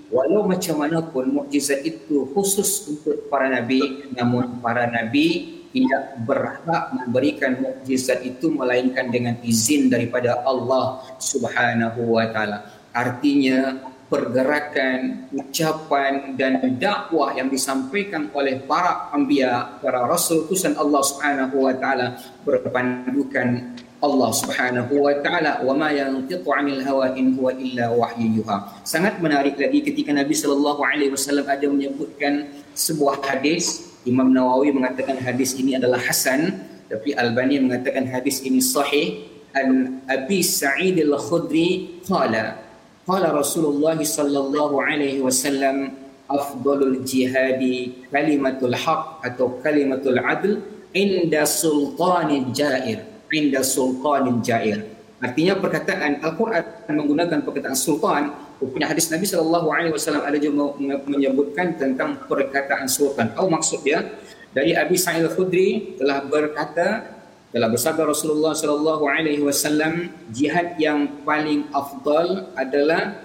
[0.10, 6.90] walau macam mana pun mukjizat itu khusus untuk para nabi namun para nabi tidak berhak
[6.90, 12.66] memberikan mukjizat itu melainkan dengan izin daripada Allah Subhanahu wa taala
[12.98, 21.68] artinya pergerakan, ucapan dan dakwah yang disampaikan oleh para anbiya, para rasul utusan Allah Subhanahu
[21.68, 22.16] wa taala
[22.48, 28.86] berpandukan Allah Subhanahu wa taala wa ma yantiqu 'anil hawa in huwa illa wahyuha.
[28.88, 35.20] Sangat menarik lagi ketika Nabi sallallahu alaihi wasallam ada menyebutkan sebuah hadis, Imam Nawawi mengatakan
[35.20, 39.36] hadis ini adalah hasan, tapi Albani mengatakan hadis ini sahih.
[39.56, 42.62] An Abi Sa'id al-Khudri qala
[43.08, 45.96] Qala Rasulullah sallallahu alaihi wasallam
[46.28, 50.60] afdalul jihadi kalimatul haq atau kalimatul adl
[50.91, 54.84] inda sultanin jair inda sultanin jair
[55.24, 60.74] artinya perkataan Al-Quran menggunakan perkataan sultan punya hadis Nabi sallallahu alaihi wasallam ada juga
[61.06, 64.02] menyebutkan tentang perkataan sultan atau maksud dia
[64.50, 67.17] dari Abi Sa'id Al-Khudri telah berkata
[67.54, 73.22] dalam bersabda Rasulullah sallallahu alaihi wasallam jihad yang paling afdal adalah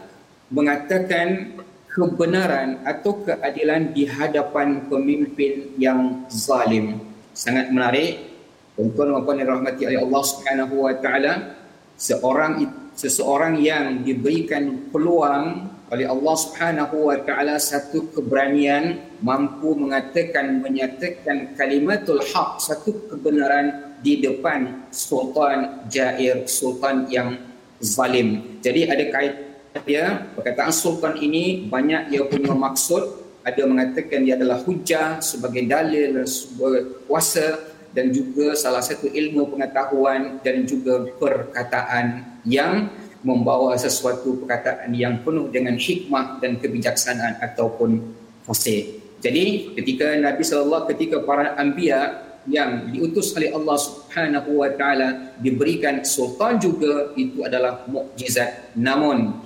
[0.52, 1.56] mengatakan
[1.92, 7.00] kebenaran atau keadilan di hadapan pemimpin yang zalim.
[7.36, 8.32] Sangat menarik.
[8.72, 11.32] Tuan-tuan dan puan yang rahmati oleh Allah Subhanahu wa taala,
[12.00, 12.56] seorang
[12.96, 22.24] seseorang yang diberikan peluang oleh Allah Subhanahu wa taala satu keberanian mampu mengatakan menyatakan kalimatul
[22.24, 27.36] haq satu kebenaran di depan sultan jair sultan yang
[27.84, 28.58] zalim.
[28.64, 29.34] Jadi ada kait
[29.84, 33.20] dia perkataan sultan ini banyak ia punya maksud.
[33.42, 40.40] Ada mengatakan dia adalah hujah sebagai dalil sebagai kuasa dan juga salah satu ilmu pengetahuan
[40.40, 42.88] dan juga perkataan yang
[43.22, 48.02] membawa sesuatu perkataan yang penuh dengan hikmah dan kebijaksanaan ataupun
[48.42, 48.98] fasih.
[49.22, 56.02] Jadi ketika Nabi sallallahu ketika para anbiya yang diutus oleh Allah Subhanahu wa taala diberikan
[56.02, 59.38] sultan juga itu adalah mukjizat namun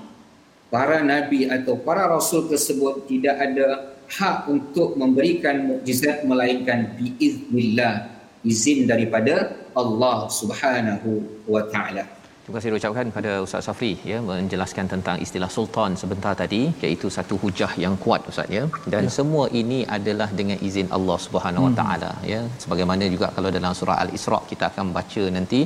[0.73, 8.16] para nabi atau para rasul tersebut tidak ada hak untuk memberikan mukjizat melainkan biiznillah
[8.53, 9.35] izin daripada
[9.83, 11.11] Allah Subhanahu
[11.55, 12.05] wa taala
[12.47, 17.35] Terima kasih ucapkan pada Ustaz Safri ya menjelaskan tentang istilah sultan sebentar tadi iaitu satu
[17.43, 19.11] hujah yang kuat Ustaz ya dan ya.
[19.17, 21.81] semua ini adalah dengan izin Allah Subhanahu Wa hmm.
[21.81, 25.61] taala ya sebagaimana juga kalau dalam surah Al-Isra kita akan baca nanti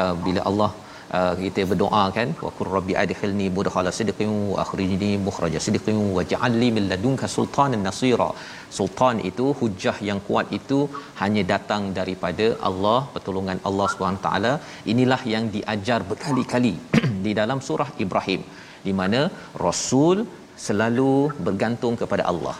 [0.00, 0.70] uh, bila Allah
[1.18, 6.24] uh, kita berdoa kan wa qur rabbi adkhilni mudkhala sidqin wa akhrijni mukhraja sidqin wa
[6.32, 8.30] ja'alni min ladunka sultanan nasira.
[8.78, 10.78] Sultan itu hujah yang kuat itu
[11.22, 14.52] hanya datang daripada Allah pertolongan Allah Subhanahu taala.
[14.94, 16.74] Inilah yang diajar berkali-kali
[17.26, 18.42] di dalam surah Ibrahim
[18.86, 19.20] di mana
[19.66, 20.18] rasul
[20.66, 21.12] selalu
[21.46, 22.56] bergantung kepada Allah.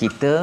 [0.00, 0.34] Kita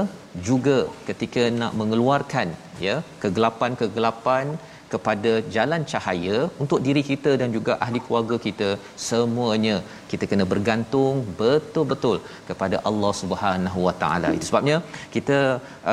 [0.48, 2.50] juga ketika nak mengeluarkan
[2.86, 4.46] ya kegelapan-kegelapan
[4.94, 8.70] kepada jalan cahaya untuk diri kita dan juga ahli keluarga kita
[9.08, 9.76] semuanya.
[10.12, 12.18] Kita kena bergantung betul-betul
[12.50, 14.32] kepada Allah Subhanahu Wa Taala.
[14.38, 14.78] Itu sebabnya
[15.16, 15.40] kita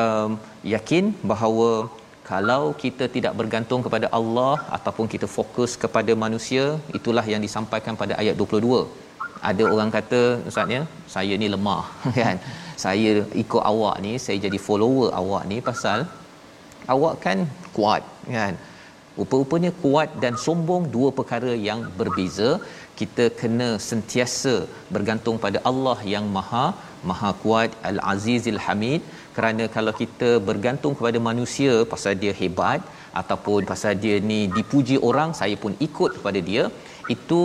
[0.03, 0.31] um,
[0.75, 1.71] yakin bahawa
[2.31, 6.65] kalau kita tidak bergantung kepada Allah ataupun kita fokus kepada manusia
[6.99, 8.81] itulah yang disampaikan pada ayat 22
[9.51, 10.81] ada orang kata ustaznya
[11.15, 11.85] saya ni lemah
[12.23, 12.37] kan?
[12.85, 16.01] Saya ikut awak ni saya jadi follower awak ni pasal
[16.95, 17.39] awak kan
[17.77, 18.03] kuat
[18.37, 18.53] kan
[19.21, 22.51] Rupa-rupanya kuat dan sombong dua perkara yang berbeza.
[23.01, 24.55] Kita kena sentiasa
[24.95, 26.67] bergantung pada Allah yang Maha
[27.09, 29.01] Maha Kuat Al-Azizil Hamid
[29.37, 32.81] kerana kalau kita bergantung kepada manusia pasal dia hebat
[33.21, 36.65] ataupun pasal dia ni dipuji orang saya pun ikut kepada dia
[37.15, 37.41] itu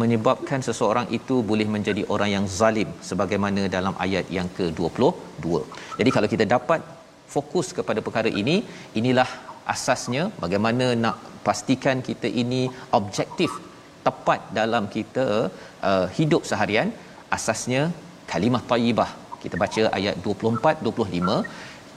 [0.00, 5.46] menyebabkan seseorang itu boleh menjadi orang yang zalim sebagaimana dalam ayat yang ke-22.
[5.98, 6.80] Jadi kalau kita dapat
[7.34, 8.56] fokus kepada perkara ini
[9.00, 9.28] inilah
[9.74, 12.62] asasnya bagaimana nak pastikan kita ini
[12.98, 13.50] objektif
[14.06, 15.26] tepat dalam kita
[15.90, 16.88] uh, hidup seharian.
[17.36, 17.82] Asasnya
[18.32, 19.10] kalimah tayyibah.
[19.42, 21.38] Kita baca ayat 24 25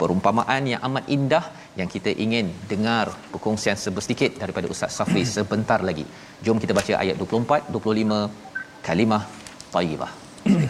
[0.00, 1.44] perumpamaan yang amat indah
[1.78, 6.06] yang kita ingin dengar perkongsian sedikit daripada Ustaz Safri sebentar lagi.
[6.44, 9.22] Jom kita baca ayat 24 25 kalimah
[9.74, 10.12] tayyibah.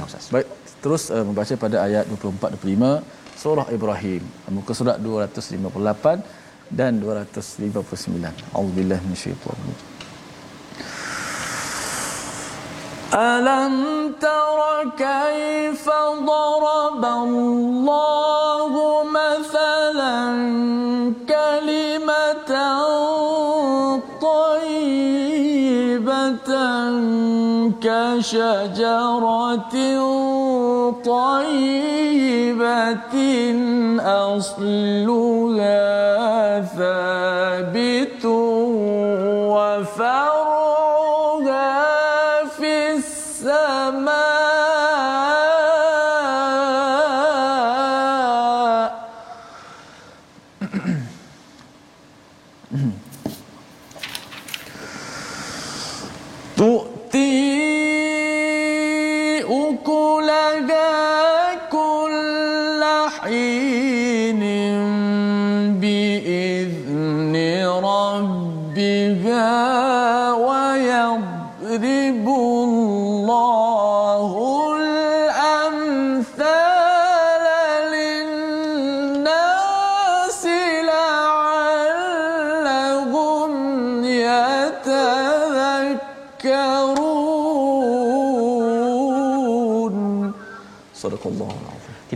[0.09, 0.27] Ustaz.
[0.35, 0.49] Baik
[0.85, 2.91] terus uh, membaca pada ayat 24 25
[3.43, 4.23] surah Ibrahim
[4.57, 8.34] muka surat 258 dan 259.
[8.54, 9.94] Auzubillahi minasyaitonir rajim.
[13.14, 13.74] ألم
[14.22, 14.60] تر
[14.98, 15.86] كيف
[16.26, 18.74] ضرب الله
[19.06, 20.24] مثلا
[21.30, 21.37] كلمة
[28.17, 29.75] كشجرة
[31.05, 32.65] طيبة
[34.01, 35.81] أصلها
[36.61, 38.08] ثابت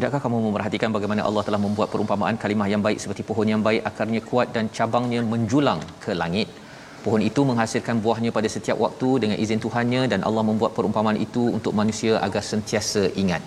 [0.02, 3.82] Tidakkah kamu memerhatikan bagaimana Allah telah membuat perumpamaan kalimah yang baik seperti pohon yang baik
[3.90, 6.48] akarnya kuat dan cabangnya menjulang ke langit.
[7.04, 11.44] Pohon itu menghasilkan buahnya pada setiap waktu dengan izin Tuhannya dan Allah membuat perumpamaan itu
[11.58, 13.46] untuk manusia agar sentiasa ingat.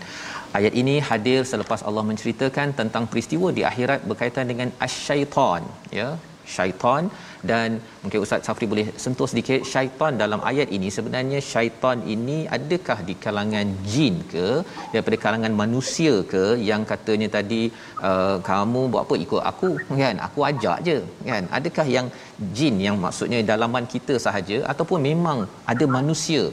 [0.60, 5.68] Ayat ini hadir selepas Allah menceritakan tentang peristiwa di akhirat berkaitan dengan asyaitan
[6.00, 6.08] ya
[6.56, 7.04] syaitan.
[7.50, 7.70] Dan
[8.04, 13.16] mungkin Ustaz Safri boleh sentuh sedikit syaitan dalam ayat ini sebenarnya syaitan ini adakah di
[13.26, 14.48] kalangan jin ke?
[14.94, 16.46] Daripada kalangan manusia ke?
[16.70, 17.62] Yang katanya tadi
[18.10, 19.16] uh, kamu buat apa?
[19.26, 19.72] Ikut aku
[20.02, 20.16] kan?
[20.28, 20.98] Aku ajak je
[21.30, 21.44] kan?
[21.60, 22.10] Adakah yang
[22.58, 24.58] jin yang maksudnya dalaman kita sahaja?
[24.74, 25.40] Ataupun memang
[25.74, 26.44] ada manusia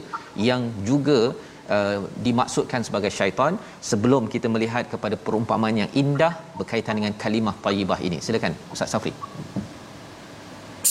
[0.49, 1.21] yang juga
[1.75, 3.53] Uh, dimaksudkan sebagai syaitan?
[3.89, 8.17] Sebelum kita melihat kepada perumpamaan yang indah berkaitan dengan kalimah tayyibah ini.
[8.25, 9.13] Silakan Ustaz Safri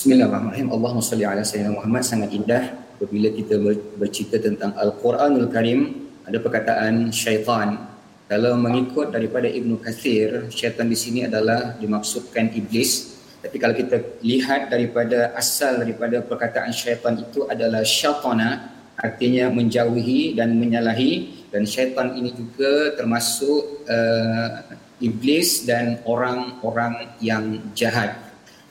[0.03, 0.75] Bismillahirrahmanirrahim.
[0.75, 3.55] Allahumma salli ala sayyidina Muhammad sangat indah apabila kita
[3.95, 7.87] bercerita tentang Al-Quranul Karim ada perkataan syaitan.
[8.27, 13.15] Kalau mengikut daripada Ibnu Kathir, syaitan di sini adalah dimaksudkan iblis.
[13.47, 20.59] Tapi kalau kita lihat daripada asal daripada perkataan syaitan itu adalah syaitana, artinya menjauhi dan
[20.59, 24.67] menyalahi dan syaitan ini juga termasuk uh,
[24.99, 28.19] iblis dan orang-orang yang jahat.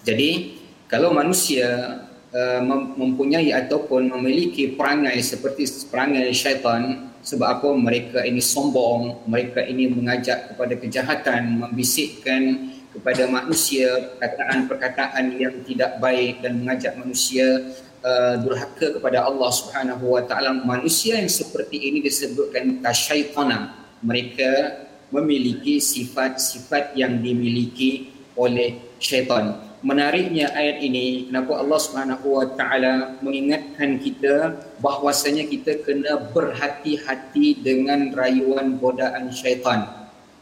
[0.04, 0.60] Jadi
[0.92, 2.04] kalau manusia
[2.36, 2.60] uh,
[3.00, 7.70] mempunyai ataupun memiliki perangai seperti perangai syaitan sebab apa?
[7.72, 13.88] Mereka ini sombong, mereka ini mengajak kepada kejahatan, membisikkan kepada manusia
[14.20, 17.72] perkataan-perkataan yang tidak baik dan mengajak manusia
[18.04, 20.52] uh, durhaka kepada Allah Subhanahu wa taala.
[20.60, 30.82] Manusia yang seperti ini disebutkan kasyaitana mereka memiliki sifat-sifat yang dimiliki oleh syaitan menariknya ayat
[30.82, 39.34] ini kenapa Allah Subhanahu wa taala mengingatkan kita bahwasanya kita kena berhati-hati dengan rayuan godaan
[39.34, 39.90] syaitan.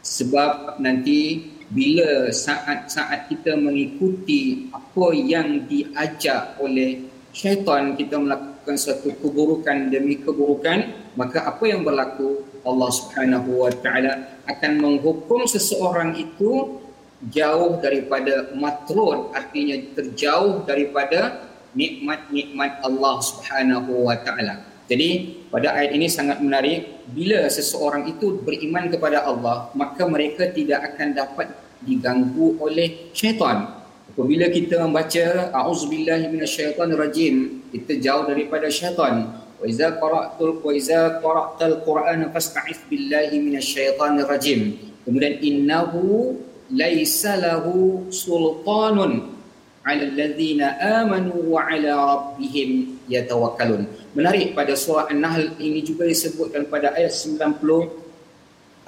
[0.00, 9.88] Sebab nanti bila saat-saat kita mengikuti apa yang diajak oleh syaitan kita melakukan suatu keburukan
[9.88, 12.44] demi keburukan maka apa yang berlaku?
[12.60, 16.79] Allah Subhanahu wa taala akan menghukum seseorang itu
[17.28, 21.44] jauh daripada matrud artinya terjauh daripada
[21.76, 24.64] nikmat-nikmat Allah Subhanahu wa taala.
[24.88, 30.94] Jadi pada ayat ini sangat menarik bila seseorang itu beriman kepada Allah maka mereka tidak
[30.94, 31.48] akan dapat
[31.84, 33.78] diganggu oleh syaitan.
[34.10, 37.34] Apabila kita membaca auzubillahi minasyaitonirrajim
[37.70, 39.46] kita jauh daripada syaitan.
[39.60, 44.60] Wa iza qara'tul wa iza qara'tal Qur'ana fasta'idz billahi minasyaitonirrajim.
[45.06, 46.34] Kemudian innahu
[46.70, 49.34] laisa lahu sultanun
[49.82, 53.88] 'ala alladhina amanu wa 'ala rabbihim yatawakkalun.
[54.14, 57.62] Menarik pada surah An-Nahl ini juga disebutkan pada ayat 90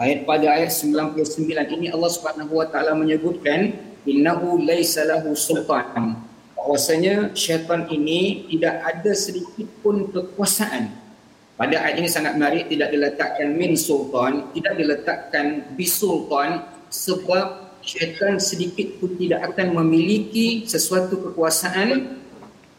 [0.03, 6.19] ayat pada ayat 99 ini Allah Subhanahu wa taala menyebutkan innahu laisa lahu sultan.
[6.59, 10.95] Bahwasanya syaitan ini tidak ada sedikit pun kekuasaan.
[11.59, 15.47] Pada ayat ini sangat menarik tidak diletakkan min sultan, tidak diletakkan
[15.79, 22.23] bisultan sebab syaitan sedikit pun tidak akan memiliki sesuatu kekuasaan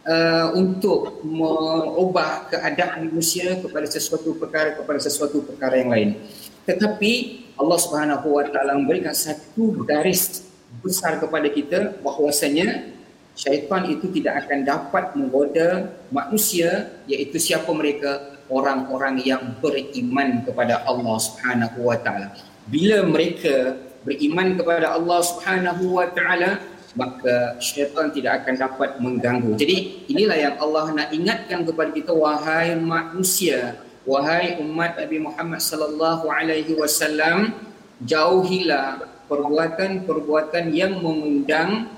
[0.08, 6.10] uh, untuk mengubah keadaan manusia kepada sesuatu perkara kepada sesuatu perkara yang lain.
[6.64, 7.12] Tetapi
[7.60, 10.48] Allah Subhanahu Wa Taala memberikan satu garis
[10.80, 12.90] besar kepada kita bahwasanya
[13.36, 21.18] syaitan itu tidak akan dapat menggoda manusia iaitu siapa mereka orang-orang yang beriman kepada Allah
[21.20, 22.28] Subhanahu Wa Taala.
[22.64, 26.60] Bila mereka beriman kepada Allah Subhanahu wa taala
[26.94, 29.58] maka syaitan tidak akan dapat mengganggu.
[29.58, 36.30] Jadi inilah yang Allah nak ingatkan kepada kita wahai manusia, wahai umat Nabi Muhammad sallallahu
[36.30, 37.58] alaihi wasallam,
[38.06, 41.90] jauhilah perbuatan-perbuatan yang mengundang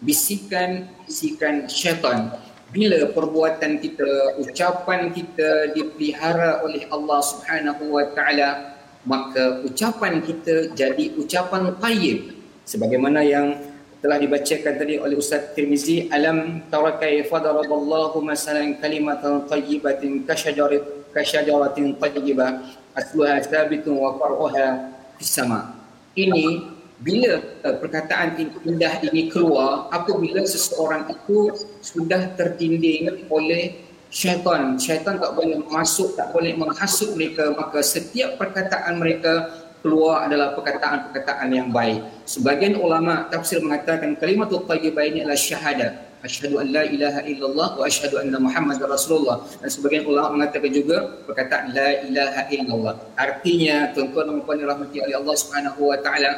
[0.00, 2.32] bisikan-bisikan syaitan.
[2.72, 8.71] Bila perbuatan kita, ucapan kita dipelihara oleh Allah Subhanahu wa taala,
[9.02, 12.38] maka ucapan kita jadi ucapan tayyib.
[12.62, 13.58] Sebagaimana yang
[14.02, 21.94] telah dibacakan tadi oleh Ustaz Tirmizi alam tara kayfa daraballahu masalan kalimatan tayyibatin kasyajaratin kasyajaratin
[22.02, 22.66] tayyibah
[22.98, 24.90] asluha thabitun wa far'uha
[25.22, 25.78] fis sama
[26.18, 26.66] ini
[26.98, 35.56] bila perkataan indah ini keluar apabila seseorang itu sudah tertinding oleh syaitan syaitan tak boleh
[35.72, 39.48] masuk tak boleh menghasut mereka maka setiap perkataan mereka
[39.82, 42.06] keluar adalah perkataan-perkataan yang baik.
[42.22, 45.90] Sebagian ulama tafsir mengatakan kalimat thayyibah ini adalah syahadah.
[46.22, 49.42] Asyhadu an la ilaha illallah wa asyhadu anna Muhammadar Rasulullah.
[49.58, 52.94] Dan sebagian ulama mengatakan juga perkataan la ilaha illallah.
[53.18, 56.30] Artinya tuan-tuan dan puan rahmati oleh Allah Subhanahu wa taala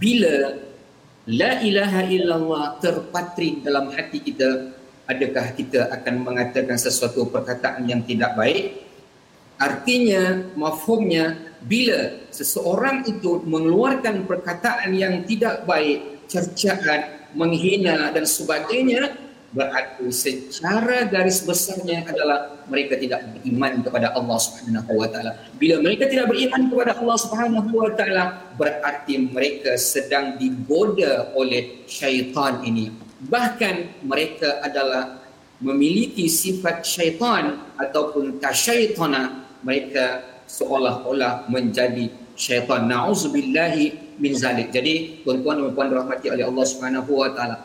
[0.00, 0.56] bila
[1.28, 4.77] la ilaha illallah terpatri dalam hati kita
[5.08, 8.84] adakah kita akan mengatakan sesuatu perkataan yang tidak baik
[9.58, 19.18] artinya mafhumnya bila seseorang itu mengeluarkan perkataan yang tidak baik, cercaan, menghina dan sebagainya,
[19.50, 25.32] berarti secara garis besarnya adalah mereka tidak beriman kepada Allah Subhanahu wa taala.
[25.56, 32.62] Bila mereka tidak beriman kepada Allah Subhanahu wa taala, berarti mereka sedang digoda oleh syaitan
[32.62, 33.07] ini.
[33.18, 35.18] Bahkan mereka adalah
[35.58, 42.08] memiliki sifat syaitan ataupun tasyaitana mereka seolah-olah menjadi
[42.38, 42.86] syaitan.
[42.86, 44.70] Nauzubillahi min zalik.
[44.70, 47.58] Jadi tuan-tuan dan puan rahmati oleh Allah Subhanahu wa taala,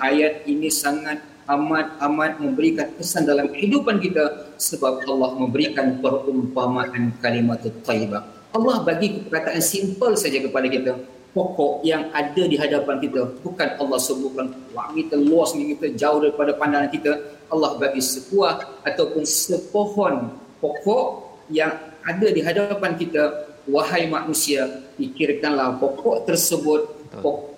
[0.00, 1.20] ayat ini sangat
[1.50, 8.22] amat amat memberikan kesan dalam kehidupan kita sebab Allah memberikan perumpamaan kalimat thayyibah.
[8.50, 10.92] Allah bagi perkataan simple saja kepada kita.
[11.30, 16.58] Pokok yang ada di hadapan kita bukan Allah sebutkan langit luas ni kita jauh daripada
[16.58, 17.12] pandangan kita.
[17.50, 21.70] Allah bagi sebuah ataupun sepohon pokok yang
[22.02, 23.46] ada di hadapan kita.
[23.70, 24.66] Wahai manusia
[24.98, 26.98] fikirkanlah pokok tersebut.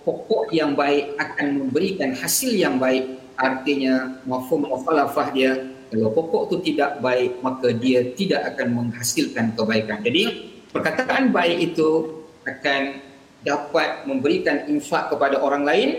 [0.04, 3.08] Pokok yang baik akan memberikan hasil yang baik.
[3.40, 5.56] Artinya mafhum mukhalafah dia
[5.92, 10.00] kalau pokok itu tidak baik maka dia tidak akan menghasilkan kebaikan.
[10.00, 10.22] Jadi
[10.72, 13.11] perkataan baik itu akan
[13.42, 15.90] dapat memberikan infak kepada orang lain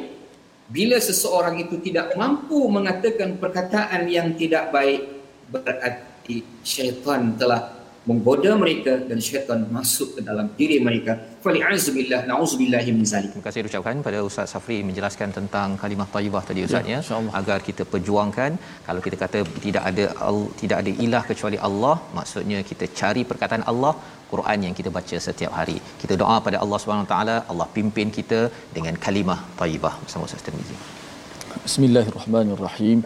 [0.71, 5.03] bila seseorang itu tidak mampu mengatakan perkataan yang tidak baik
[5.51, 7.72] berarti syaitan telah
[8.09, 11.13] menggoda mereka dan syaitan masuk ke dalam diri mereka.
[11.43, 13.29] Fali'azubillah na'uzubillahi min zalik.
[13.33, 17.19] Terima kasih ucapkan pada Ustaz Safri menjelaskan tentang kalimah tayyibah tadi Ustaz ya, ya.
[17.39, 18.51] agar kita perjuangkan.
[18.87, 20.05] Kalau kita kata tidak ada
[20.61, 23.93] tidak ada ilah kecuali Allah maksudnya kita cari perkataan Allah
[24.33, 25.77] Quran yang kita baca setiap hari.
[26.03, 28.41] Kita doa pada Allah Subhanahu taala Allah pimpin kita
[28.77, 29.95] dengan kalimah tayyibah.
[30.03, 30.77] Bersama Ustaz Tirmizi.
[31.67, 33.01] Bismillahirrahmanirrahim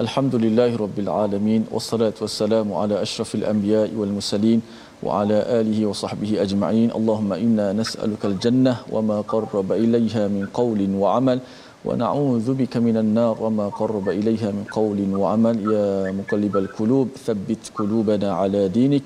[0.00, 4.62] الحمد لله رب العالمين والصلاة والسلام على أشرف الأنبياء والمرسلين
[5.02, 11.40] وعلى آله وصحبه أجمعين اللهم إنا نسألك الجنة وما قرب إليها من قول وعمل
[11.84, 18.32] ونعوذ بك من النار وما قرب إليها من قول وعمل يا مقلب القلوب ثبت قلوبنا
[18.32, 19.02] على دينك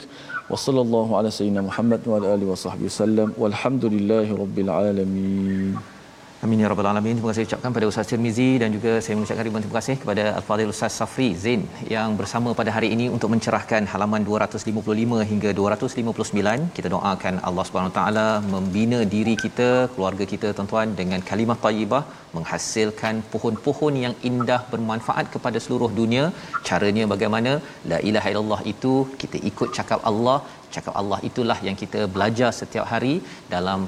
[0.50, 5.76] وصلى الله على سيدنا محمد وعلى آله وصحبه وسلم والحمد لله رب العالمين
[6.44, 7.16] Amin ya rabbal alamin.
[7.16, 10.70] Terima kasih ucapkan pada Ustaz Tirmizi dan juga saya mengucapkan ribuan terima kasih kepada Al-Fadhil
[10.74, 11.62] Ustaz Safri Zain
[11.94, 16.72] yang bersama pada hari ini untuk mencerahkan halaman 255 hingga 259.
[16.78, 22.02] Kita doakan Allah Subhanahu taala membina diri kita, keluarga kita tuan-tuan dengan kalimah thayyibah
[22.38, 26.26] menghasilkan pohon-pohon yang indah bermanfaat kepada seluruh dunia.
[26.70, 27.54] Caranya bagaimana?
[27.92, 30.40] La ilaha illallah itu kita ikut cakap Allah.
[30.76, 33.16] Cakap Allah itulah yang kita belajar setiap hari
[33.56, 33.82] dalam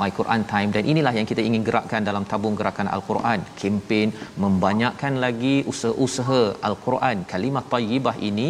[0.00, 0.70] My Quran Time.
[0.76, 3.40] Dan inilah yang kita ingin gerakkan dalam tabung gerakan Al-Quran.
[3.60, 4.08] Kempen
[4.44, 7.26] membanyakkan lagi usaha-usaha Al-Quran.
[7.32, 8.48] Kalimat tayyibah ini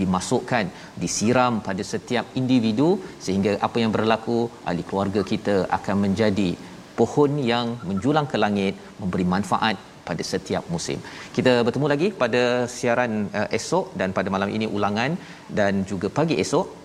[0.00, 0.64] dimasukkan
[1.02, 2.90] disiram pada setiap individu
[3.26, 4.38] sehingga apa yang berlaku
[4.68, 6.50] ahli keluarga kita akan menjadi
[6.98, 9.76] pohon yang menjulang ke langit memberi manfaat
[10.08, 10.98] pada setiap musim.
[11.36, 12.42] Kita bertemu lagi pada
[12.76, 15.12] siaran uh, esok dan pada malam ini ulangan
[15.60, 16.77] dan juga pagi esok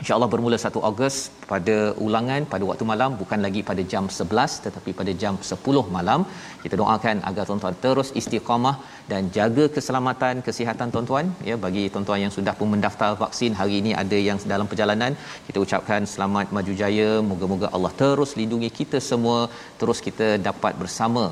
[0.00, 1.16] InsyaAllah bermula 1 Ogos
[1.50, 1.74] pada
[2.04, 6.20] ulangan pada waktu malam bukan lagi pada jam 11 tetapi pada jam 10 malam.
[6.62, 8.74] Kita doakan agar tuan-tuan terus istiqamah
[9.10, 11.28] dan jaga keselamatan kesihatan tuan-tuan.
[11.48, 15.14] Ya bagi tuan-tuan yang sudah pun mendaftar vaksin hari ini ada yang dalam perjalanan.
[15.48, 17.10] Kita ucapkan selamat maju jaya.
[17.30, 19.40] Moga-moga Allah terus lindungi kita semua.
[19.82, 21.24] Terus kita dapat bersama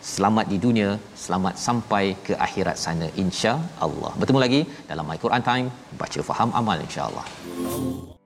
[0.00, 0.88] selamat di dunia
[1.24, 3.52] selamat sampai ke akhirat sana insya
[3.86, 4.12] Allah.
[4.20, 5.68] Bertemu lagi dalam my Quran time.
[6.00, 8.19] Baca faham amal insya Allah